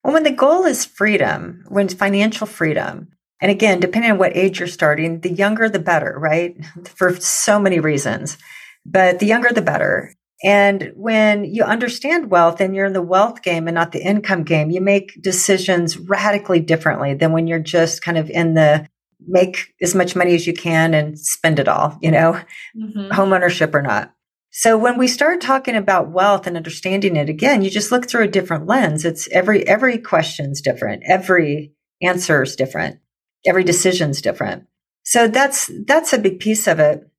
[0.04, 3.08] Well, when the goal is freedom, when financial freedom,
[3.40, 6.56] and again, depending on what age you're starting, the younger the better, right?
[6.94, 8.38] For so many reasons.
[8.86, 10.14] But the younger the better.
[10.42, 14.42] And when you understand wealth and you're in the wealth game and not the income
[14.42, 18.88] game, you make decisions radically differently than when you're just kind of in the
[19.26, 22.40] make as much money as you can and spend it all, you know,
[22.76, 23.10] mm-hmm.
[23.10, 24.14] home ownership or not.
[24.50, 28.24] So when we start talking about wealth and understanding it again, you just look through
[28.24, 29.04] a different lens.
[29.04, 31.02] It's every every question's different.
[31.06, 31.72] Every
[32.02, 32.98] answer is different.
[33.46, 34.66] Every decision's different.
[35.04, 37.09] So that's that's a big piece of it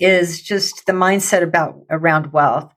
[0.00, 2.72] is just the mindset about around wealth.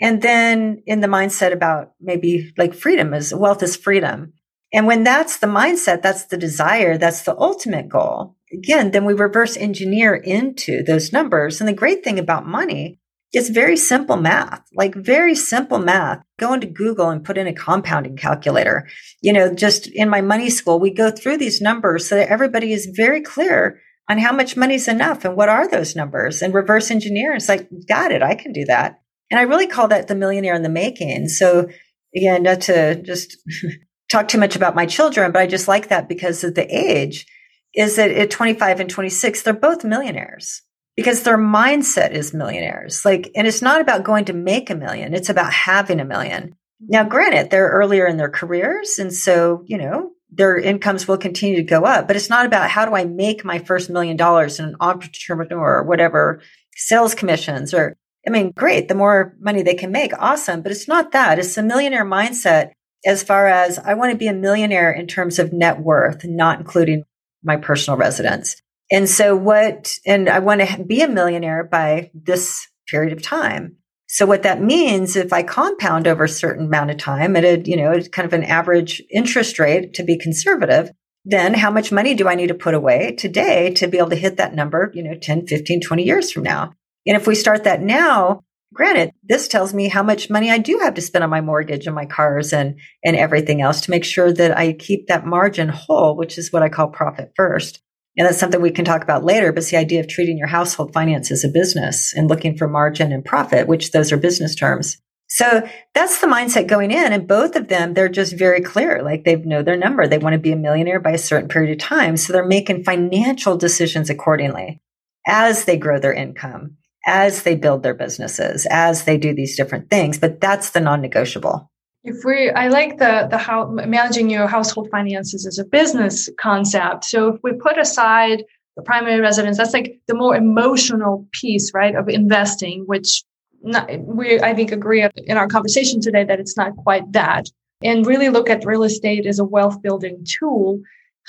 [0.00, 4.32] And then in the mindset about maybe like freedom is wealth is freedom.
[4.72, 8.36] And when that's the mindset, that's the desire, that's the ultimate goal.
[8.52, 11.60] Again, then we reverse engineer into those numbers.
[11.60, 12.98] And the great thing about money
[13.32, 16.22] it's very simple math, like very simple math.
[16.38, 18.88] Go into Google and put in a compounding calculator.
[19.20, 22.72] You know, just in my money school, we go through these numbers so that everybody
[22.72, 26.54] is very clear on how much money is enough and what are those numbers and
[26.54, 27.34] reverse engineer.
[27.34, 28.22] It's like, got it.
[28.22, 29.00] I can do that.
[29.30, 31.28] And I really call that the millionaire in the making.
[31.28, 31.68] So
[32.16, 33.36] again, not to just
[34.10, 37.26] talk too much about my children, but I just like that because of the age
[37.74, 40.62] is that at 25 and 26, they're both millionaires
[40.96, 43.04] because their mindset is millionaires.
[43.04, 45.14] Like, and it's not about going to make a million.
[45.14, 46.56] It's about having a million.
[46.80, 48.98] Now, granted, they're earlier in their careers.
[48.98, 52.06] And so, you know, their incomes will continue to go up.
[52.06, 55.78] But it's not about how do I make my first million dollars in an entrepreneur
[55.78, 56.40] or whatever
[56.74, 58.88] sales commissions or, I mean, great.
[58.88, 60.62] The more money they can make, awesome.
[60.62, 61.38] But it's not that.
[61.38, 62.72] It's a millionaire mindset
[63.06, 66.58] as far as I want to be a millionaire in terms of net worth, not
[66.58, 67.04] including
[67.42, 68.60] my personal residence.
[68.90, 73.77] And so what, and I want to be a millionaire by this period of time.
[74.10, 77.60] So what that means, if I compound over a certain amount of time at a,
[77.60, 80.90] you know, kind of an average interest rate to be conservative,
[81.26, 84.16] then how much money do I need to put away today to be able to
[84.16, 86.72] hit that number, you know, 10, 15, 20 years from now?
[87.06, 90.78] And if we start that now, granted, this tells me how much money I do
[90.78, 94.04] have to spend on my mortgage and my cars and, and everything else to make
[94.04, 97.82] sure that I keep that margin whole, which is what I call profit first.
[98.18, 100.48] And that's something we can talk about later, but it's the idea of treating your
[100.48, 104.56] household finance as a business and looking for margin and profit, which those are business
[104.56, 104.98] terms.
[105.28, 107.12] So that's the mindset going in.
[107.12, 109.02] And both of them, they're just very clear.
[109.02, 110.08] Like they know their number.
[110.08, 112.16] They want to be a millionaire by a certain period of time.
[112.16, 114.80] So they're making financial decisions accordingly
[115.28, 119.90] as they grow their income, as they build their businesses, as they do these different
[119.90, 120.18] things.
[120.18, 121.70] But that's the non negotiable
[122.08, 127.04] if we i like the the how managing your household finances as a business concept.
[127.04, 128.44] So if we put aside
[128.76, 133.22] the primary residence that's like the more emotional piece right of investing which
[133.62, 137.46] not, we i think agree in our conversation today that it's not quite that.
[137.82, 140.80] And really look at real estate as a wealth building tool.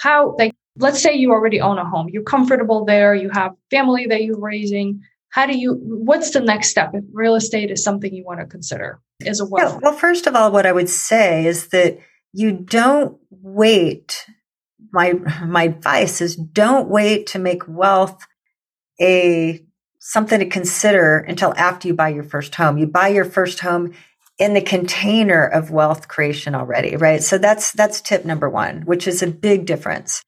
[0.03, 2.07] How like let's say you already own a home.
[2.09, 3.13] You're comfortable there.
[3.13, 7.35] You have family that you're raising how do you what's the next step if real
[7.35, 9.73] estate is something you want to consider as a wealth?
[9.73, 11.99] yeah, well first of all what i would say is that
[12.33, 14.25] you don't wait
[14.91, 15.13] my
[15.45, 18.25] my advice is don't wait to make wealth
[19.01, 19.63] a
[19.99, 22.77] something to consider until after you buy your first home.
[22.77, 23.93] You buy your first home
[24.37, 27.21] in the container of wealth creation already right?
[27.21, 30.23] So that's that's tip number 1 which is a big difference.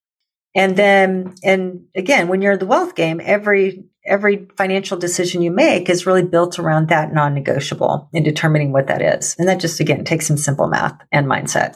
[0.53, 5.51] And then and again when you're in the wealth game every every financial decision you
[5.51, 9.35] make is really built around that non-negotiable in determining what that is.
[9.37, 11.75] And that just again takes some simple math and mindset.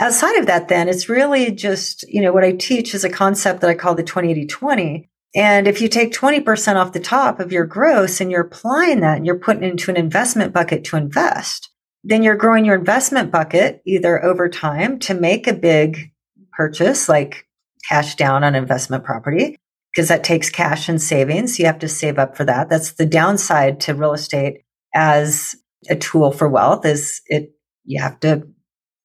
[0.00, 3.60] outside of that, then it's really just, you know, what I teach is a concept
[3.60, 5.08] that I call the 20 20.
[5.36, 9.16] And if you take 20% off the top of your gross and you're applying that
[9.16, 11.70] and you're putting into an investment bucket to invest,
[12.04, 16.12] then you're growing your investment bucket either over time to make a big
[16.52, 17.48] purchase like
[17.88, 19.56] cash down on investment property
[19.94, 21.58] because that takes cash and savings.
[21.58, 22.68] You have to save up for that.
[22.68, 24.62] That's the downside to real estate
[24.94, 25.54] as
[25.88, 27.52] a tool for wealth is it,
[27.84, 28.42] you have to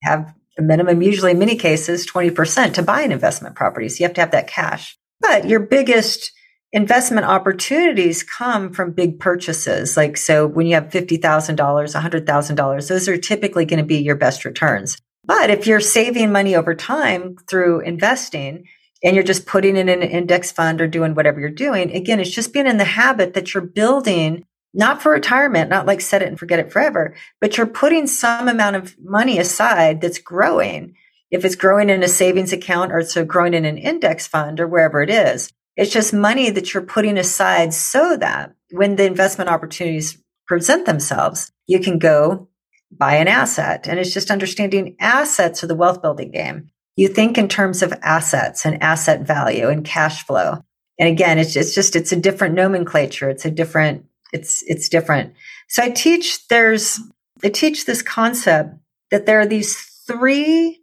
[0.03, 3.89] have a minimum, usually in many cases, 20% to buy an investment property.
[3.89, 4.97] So you have to have that cash.
[5.19, 6.31] But your biggest
[6.71, 9.97] investment opportunities come from big purchases.
[9.97, 11.19] Like, so when you have $50,000,
[11.55, 14.97] $100,000, those are typically going to be your best returns.
[15.25, 18.65] But if you're saving money over time through investing
[19.03, 22.19] and you're just putting it in an index fund or doing whatever you're doing, again,
[22.19, 26.21] it's just being in the habit that you're building not for retirement, not like set
[26.21, 30.95] it and forget it forever, but you're putting some amount of money aside that's growing.
[31.31, 34.67] If it's growing in a savings account or it's growing in an index fund or
[34.67, 39.49] wherever it is, it's just money that you're putting aside so that when the investment
[39.49, 42.49] opportunities present themselves, you can go
[42.91, 43.87] buy an asset.
[43.87, 46.69] And it's just understanding assets are the wealth building game.
[46.95, 50.59] You think in terms of assets and asset value and cash flow.
[50.99, 53.29] And again, it's just, it's just, it's a different nomenclature.
[53.29, 55.33] It's a different, it's, it's different.
[55.69, 56.99] So I teach, there's,
[57.43, 58.75] I teach this concept
[59.11, 60.81] that there are these three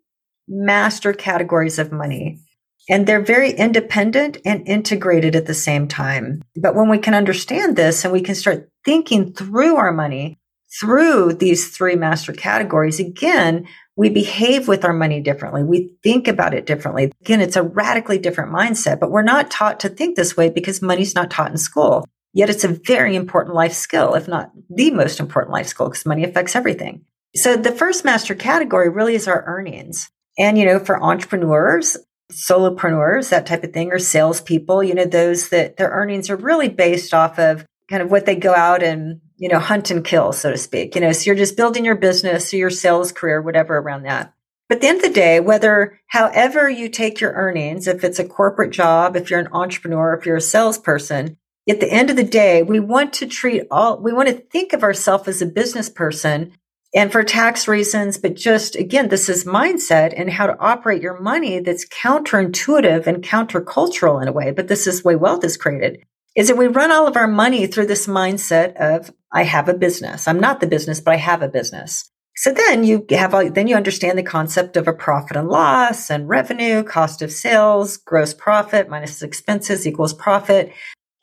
[0.49, 2.41] master categories of money
[2.89, 6.43] and they're very independent and integrated at the same time.
[6.55, 10.39] But when we can understand this and we can start thinking through our money
[10.81, 13.67] through these three master categories, again,
[13.97, 15.65] we behave with our money differently.
[15.65, 17.13] We think about it differently.
[17.23, 20.83] Again, it's a radically different mindset, but we're not taught to think this way because
[20.83, 22.07] money's not taught in school.
[22.35, 26.05] Yet it's a very important life skill, if not the most important life skill, because
[26.05, 27.07] money affects everything.
[27.35, 30.11] So the first master category really is our earnings.
[30.39, 31.97] And, you know, for entrepreneurs,
[32.31, 36.69] solopreneurs, that type of thing, or salespeople, you know, those that their earnings are really
[36.69, 40.33] based off of kind of what they go out and, you know, hunt and kill,
[40.33, 40.95] so to speak.
[40.95, 44.33] You know, so you're just building your business or your sales career, whatever around that.
[44.69, 48.25] But the end of the day, whether however you take your earnings, if it's a
[48.25, 51.37] corporate job, if you're an entrepreneur, if you're a salesperson,
[51.69, 54.73] at the end of the day, we want to treat all, we want to think
[54.73, 56.53] of ourselves as a business person
[56.95, 61.21] and for tax reasons, but just again, this is mindset and how to operate your
[61.21, 64.51] money that's counterintuitive and countercultural in a way.
[64.51, 66.05] But this is the way wealth is created
[66.37, 69.75] is that we run all of our money through this mindset of, I have a
[69.75, 70.29] business.
[70.29, 72.11] I'm not the business, but I have a business.
[72.37, 76.11] So then you have all, then you understand the concept of a profit and loss
[76.11, 80.71] and revenue, cost of sales, gross profit minus expenses equals profit.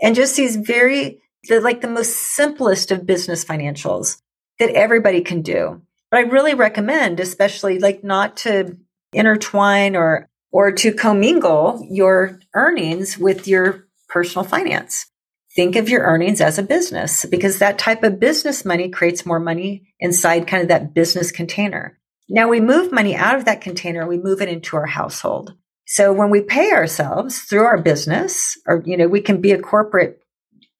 [0.01, 4.17] And just these very, like the most simplest of business financials
[4.57, 5.83] that everybody can do.
[6.09, 8.77] But I really recommend, especially like not to
[9.13, 15.07] intertwine or, or to commingle your earnings with your personal finance.
[15.55, 19.39] Think of your earnings as a business because that type of business money creates more
[19.39, 21.99] money inside kind of that business container.
[22.29, 25.55] Now we move money out of that container, we move it into our household.
[25.85, 29.61] So when we pay ourselves through our business, or, you know, we can be a
[29.61, 30.19] corporate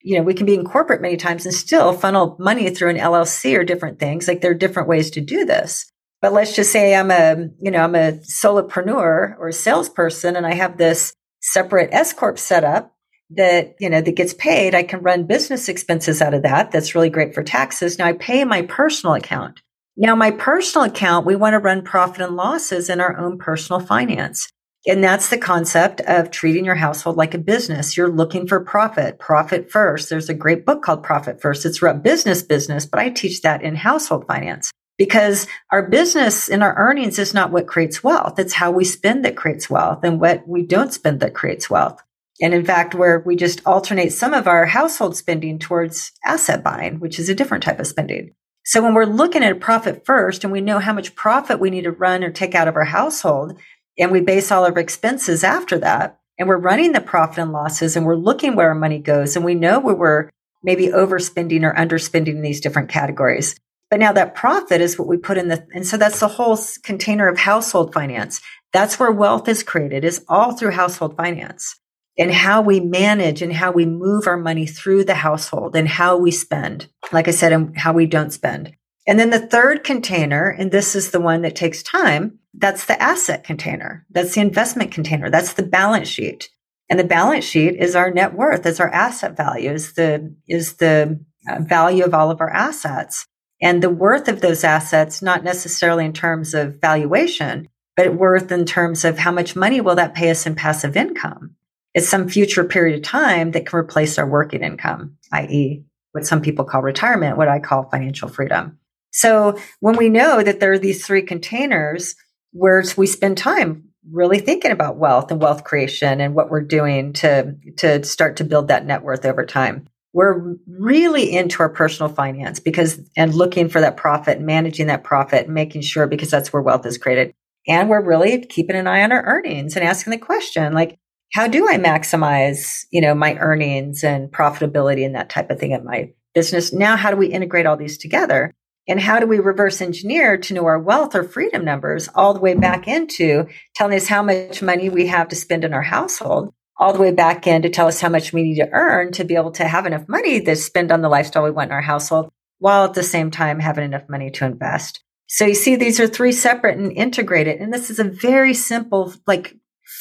[0.06, 2.98] you know, we can be in corporate many times and still funnel money through an
[2.98, 4.28] LLC or different things.
[4.28, 5.90] Like there are different ways to do this.
[6.20, 10.46] But let's just say I'm a, you know, I'm a solopreneur or a salesperson and
[10.46, 12.93] I have this separate S corp set up
[13.30, 14.74] that, you know, that gets paid.
[14.74, 16.70] I can run business expenses out of that.
[16.70, 17.98] That's really great for taxes.
[17.98, 19.60] Now I pay my personal account.
[19.96, 23.80] Now my personal account, we want to run profit and losses in our own personal
[23.80, 24.48] finance.
[24.86, 27.96] And that's the concept of treating your household like a business.
[27.96, 30.10] You're looking for profit, profit first.
[30.10, 31.64] There's a great book called Profit First.
[31.64, 36.62] It's about business business, but I teach that in household finance because our business and
[36.62, 38.38] our earnings is not what creates wealth.
[38.38, 42.02] It's how we spend that creates wealth and what we don't spend that creates wealth.
[42.40, 46.98] And in fact, where we just alternate some of our household spending towards asset buying,
[46.98, 48.32] which is a different type of spending.
[48.64, 51.84] So when we're looking at profit first and we know how much profit we need
[51.84, 53.58] to run or take out of our household,
[53.98, 56.18] and we base all of our expenses after that.
[56.38, 59.36] And we're running the profit and losses and we're looking where our money goes.
[59.36, 60.30] And we know where we're
[60.64, 63.54] maybe overspending or underspending in these different categories.
[63.90, 66.58] But now that profit is what we put in the, and so that's the whole
[66.82, 68.40] container of household finance.
[68.72, 71.76] That's where wealth is created is all through household finance
[72.16, 76.16] and how we manage and how we move our money through the household and how
[76.16, 76.88] we spend.
[77.12, 78.74] Like I said, and how we don't spend.
[79.06, 83.00] And then the third container, and this is the one that takes time, that's the
[83.02, 84.06] asset container.
[84.10, 85.28] That's the investment container.
[85.28, 86.48] That's the balance sheet.
[86.88, 90.74] And the balance sheet is our net worth, is our asset value, is the, is
[90.74, 93.26] the uh, value of all of our assets.
[93.60, 98.64] And the worth of those assets, not necessarily in terms of valuation, but worth in
[98.64, 101.56] terms of how much money will that pay us in passive income?
[101.94, 106.42] It's some future period of time that can replace our working income, i.e., what some
[106.42, 108.78] people call retirement, what I call financial freedom.
[109.10, 112.16] So when we know that there are these three containers
[112.52, 117.12] where we spend time really thinking about wealth and wealth creation and what we're doing
[117.14, 119.88] to, to start to build that net worth over time.
[120.12, 125.48] We're really into our personal finance because, and looking for that profit, managing that profit,
[125.48, 127.34] making sure because that's where wealth is created.
[127.66, 130.98] And we're really keeping an eye on our earnings and asking the question, like,
[131.34, 135.72] how do I maximize, you know, my earnings and profitability and that type of thing
[135.72, 136.72] at my business?
[136.72, 138.54] Now, how do we integrate all these together?
[138.86, 142.40] And how do we reverse engineer to know our wealth or freedom numbers all the
[142.40, 146.54] way back into telling us how much money we have to spend in our household,
[146.78, 149.24] all the way back in to tell us how much we need to earn to
[149.24, 151.82] be able to have enough money to spend on the lifestyle we want in our
[151.82, 152.30] household,
[152.60, 155.02] while at the same time having enough money to invest.
[155.26, 157.60] So you see, these are three separate and integrated.
[157.60, 159.56] And this is a very simple, like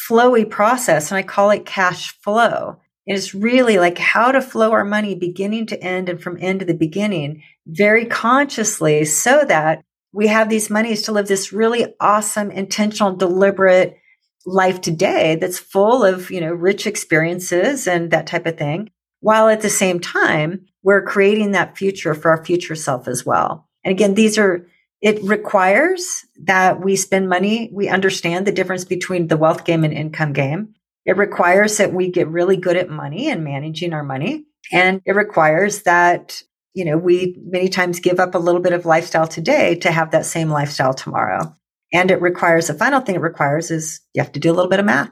[0.07, 1.11] flowy process.
[1.11, 2.77] And I call it cash flow.
[3.05, 6.61] It is really like how to flow our money beginning to end and from end
[6.61, 11.93] to the beginning very consciously so that we have these monies to live this really
[11.99, 13.97] awesome, intentional, deliberate
[14.45, 18.89] life today that's full of, you know, rich experiences and that type of thing.
[19.19, 23.67] While at the same time, we're creating that future for our future self as well.
[23.83, 24.67] And again, these are,
[25.03, 27.69] it requires that we spend money.
[27.73, 30.75] We understand the difference between the wealth game and income game.
[31.05, 34.45] It requires that we get really good at money and managing our money.
[34.71, 36.41] And it requires that,
[36.73, 40.11] you know, we many times give up a little bit of lifestyle today to have
[40.11, 41.53] that same lifestyle tomorrow.
[41.91, 44.71] And it requires the final thing it requires is you have to do a little
[44.71, 45.11] bit of math.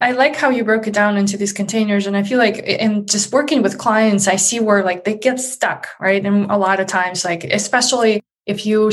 [0.00, 2.06] I like how you broke it down into these containers.
[2.06, 5.40] And I feel like in just working with clients, I see where like they get
[5.40, 6.24] stuck, right?
[6.24, 8.92] And a lot of times, like, especially if you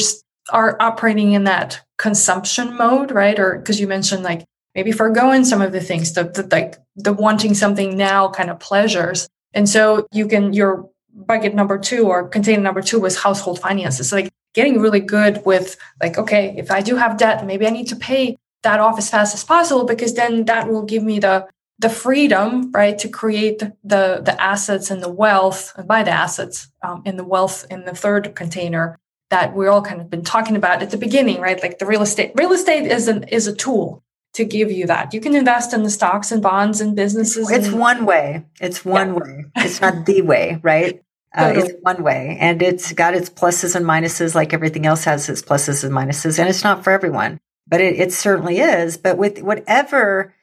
[0.50, 3.40] are operating in that consumption mode, right?
[3.40, 7.14] Or because you mentioned like maybe foregoing some of the things, the, the like the
[7.14, 9.30] wanting something now kind of pleasures.
[9.54, 14.12] And so you can, your bucket number two or container number two was household finances.
[14.12, 17.88] Like getting really good with like, okay, if I do have debt, maybe I need
[17.88, 21.48] to pay that off as fast as possible because then that will give me the
[21.80, 26.70] the freedom, right, to create the the assets and the wealth, and buy the assets
[26.82, 29.00] um, the wealth in the third container
[29.34, 31.60] that we're all kind of been talking about at the beginning, right?
[31.60, 32.34] Like the real estate.
[32.36, 34.04] Real estate is an is a tool,
[34.36, 35.12] to give you that.
[35.12, 37.50] You can invest in the stocks and bonds and businesses.
[37.50, 38.46] It's and, one way.
[38.62, 39.20] It's one yeah.
[39.20, 39.46] way.
[39.56, 41.04] It's not the way, right?
[41.36, 41.54] Uh.
[41.56, 45.42] It's one way, and it's got its pluses and minuses, like everything else has its
[45.42, 48.98] pluses and minuses, and it's not for everyone, but it, it certainly is.
[48.98, 50.36] But with whatever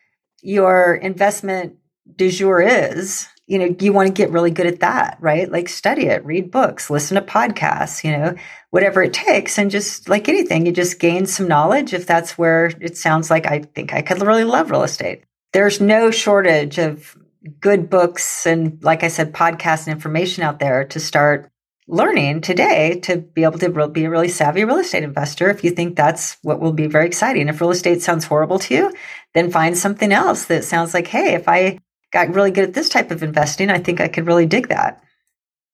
[0.43, 1.77] your investment
[2.17, 5.51] du jour is, you know, you want to get really good at that, right?
[5.51, 8.35] Like study it, read books, listen to podcasts, you know,
[8.71, 9.59] whatever it takes.
[9.59, 13.47] And just like anything, you just gain some knowledge if that's where it sounds like
[13.47, 15.25] I think I could really love real estate.
[15.53, 17.17] There's no shortage of
[17.61, 21.51] good books and, like I said, podcasts and information out there to start
[21.89, 25.71] learning today to be able to be a really savvy real estate investor if you
[25.71, 27.49] think that's what will be very exciting.
[27.49, 28.95] If real estate sounds horrible to you,
[29.35, 31.81] then find something else that sounds like, hey, if I
[32.13, 35.03] got really good at this type of investing, I think I could really dig that.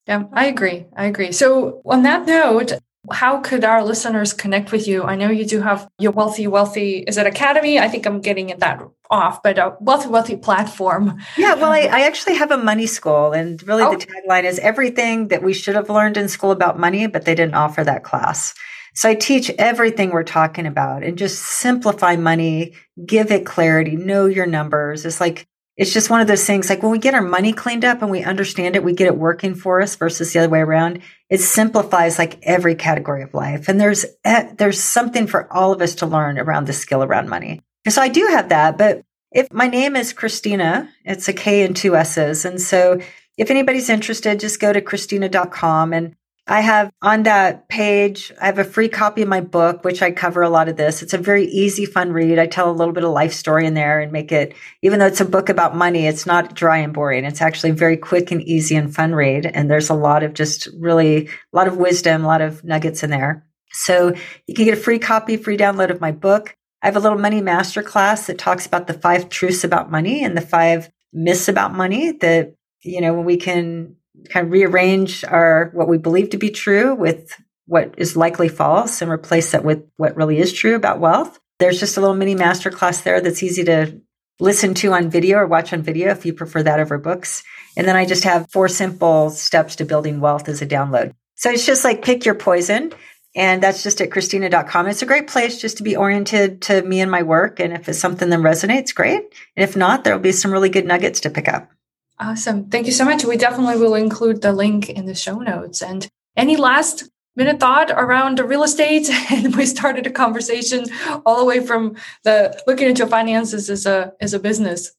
[0.07, 0.87] Yeah, I agree.
[0.97, 1.33] I agree.
[1.33, 2.73] So, on that note,
[3.13, 5.03] how could our listeners connect with you?
[5.05, 7.79] I know you do have your Wealthy Wellthy, is it Academy?
[7.79, 11.19] I think I'm getting it that off, but a Wealthy Wellthy platform.
[11.37, 13.97] Yeah, well, I, I actually have a money school, and really oh.
[13.97, 17.35] the tagline is everything that we should have learned in school about money, but they
[17.35, 18.55] didn't offer that class.
[18.95, 24.25] So I teach everything we're talking about and just simplify money, give it clarity, know
[24.25, 25.05] your numbers.
[25.05, 25.47] It's like
[25.77, 28.11] it's just one of those things like when we get our money cleaned up and
[28.11, 31.01] we understand it, we get it working for us versus the other way around.
[31.29, 33.69] It simplifies like every category of life.
[33.69, 37.29] And there's, eh, there's something for all of us to learn around the skill around
[37.29, 37.61] money.
[37.89, 39.03] so I do have that, but
[39.33, 42.47] if my name is Krisstina, it's a K and two S's.
[42.47, 43.01] And so
[43.37, 46.17] if anybody's interested, just go to Krisstina.com and
[46.49, 50.13] I have on that page, I have a free copy of my book, which I
[50.13, 51.03] cover a lot of this.
[51.03, 52.39] It's a very easy, fun read.
[52.39, 55.07] I tell a little bit of life story in there and make it, even though
[55.07, 57.25] it's a book about money, it's not dry and boring.
[57.25, 59.47] It's actually very quick and easy and fun read.
[59.47, 63.03] And there's a lot of just really, a lot of wisdom, a lot of nuggets
[63.03, 63.45] in there.
[63.73, 64.15] So
[64.47, 66.57] you can get a free copy, free download of my book.
[66.81, 70.37] I have a little money masterclass that talks about the five truths about money and
[70.37, 73.97] the five myths about money that, you know, when we can
[74.29, 77.33] kind of rearrange our what we believe to be true with
[77.67, 81.39] what is likely false and replace that with what really is true about wealth.
[81.59, 84.01] There's just a little mini masterclass there that's easy to
[84.39, 87.43] listen to on video or watch on video if you prefer that over books.
[87.77, 91.13] And then I just have four simple steps to building wealth as a download.
[91.37, 92.93] So it's just like pick your poison.
[93.35, 94.87] And that's just at Krisstina.com.
[94.87, 97.61] It's a great place just to be oriented to me and my work.
[97.61, 99.21] And if it's something that resonates, great.
[99.57, 101.71] And if not, there'll be some really good nuggets to pick up.
[102.19, 102.71] Awesome.
[102.71, 103.25] Thank you so much.
[103.25, 105.83] We definitely will include the link in the show notes.
[105.83, 109.11] And any last minute thought around real estate?
[109.31, 110.87] And we started a conversation
[111.27, 114.93] all the way from the looking into finances as a as a business.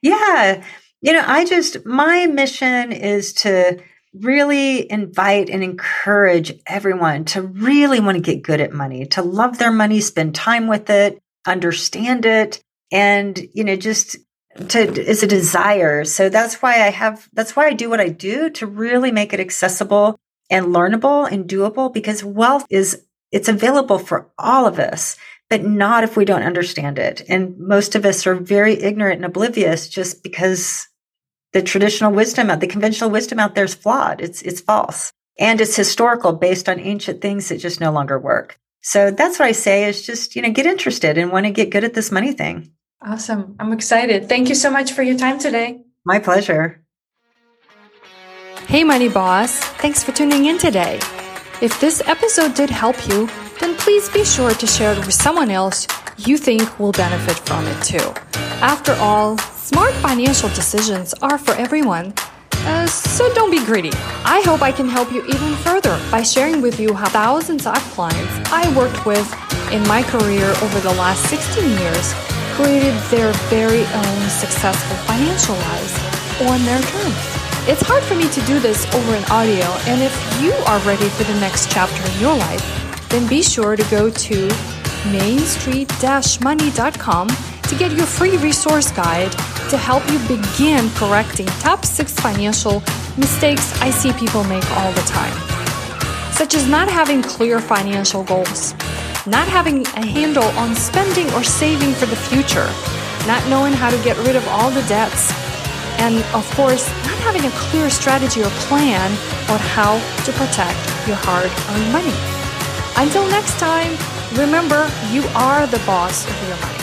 [0.00, 0.64] Yeah.
[1.02, 3.78] You know, I just my mission is to
[4.14, 9.58] really invite and encourage everyone to really want to get good at money, to love
[9.58, 12.62] their money, spend time with it, understand it,
[12.92, 14.16] and, you know, just
[14.68, 16.04] to is a desire.
[16.04, 19.32] So that's why I have that's why I do what I do to really make
[19.32, 20.16] it accessible
[20.50, 25.16] and learnable and doable because wealth is it's available for all of us,
[25.50, 27.22] but not if we don't understand it.
[27.28, 30.86] And most of us are very ignorant and oblivious just because
[31.52, 34.20] the traditional wisdom, out the conventional wisdom out there is flawed.
[34.20, 35.12] It's, it's false.
[35.38, 38.56] And it's historical based on ancient things that just no longer work.
[38.82, 41.70] So that's what I say is just, you know, get interested and want to get
[41.70, 42.70] good at this money thing.
[43.06, 43.54] Awesome.
[43.60, 44.28] I'm excited.
[44.30, 45.82] Thank you so much for your time today.
[46.06, 46.82] My pleasure.
[48.66, 49.58] Hey, Money Boss.
[49.82, 50.96] Thanks for tuning in today.
[51.60, 53.28] If this episode did help you,
[53.60, 55.86] then please be sure to share it with someone else
[56.16, 58.12] you think will benefit from it too.
[58.62, 62.14] After all, smart financial decisions are for everyone.
[62.52, 63.92] Uh, so don't be greedy.
[64.24, 67.76] I hope I can help you even further by sharing with you how thousands of
[67.92, 69.30] clients I worked with
[69.70, 75.98] in my career over the last 16 years created their very own successful financial lives
[76.42, 77.16] on their terms.
[77.66, 81.08] It's hard for me to do this over an audio, and if you are ready
[81.08, 82.62] for the next chapter in your life,
[83.08, 84.48] then be sure to go to
[85.10, 89.32] mainstreet-money.com to get your free resource guide
[89.70, 92.80] to help you begin correcting top six financial
[93.16, 95.34] mistakes I see people make all the time,
[96.32, 98.74] such as not having clear financial goals,
[99.26, 102.70] not having a handle on spending or saving for the future,
[103.26, 105.32] not knowing how to get rid of all the debts,
[105.98, 109.10] and of course, not having a clear strategy or plan
[109.50, 109.94] on how
[110.24, 112.14] to protect your hard earned money.
[112.96, 113.96] Until next time,
[114.34, 116.73] Remember, you are the boss of your life.